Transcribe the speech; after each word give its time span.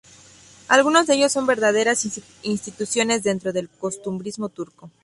Algunos 0.67 1.05
de 1.05 1.13
ellos 1.13 1.31
son 1.31 1.45
verdaderas 1.45 2.07
instituciones 2.41 3.21
dentro 3.21 3.53
del 3.53 3.69
costumbrismo 3.69 4.49
turco. 4.49 4.89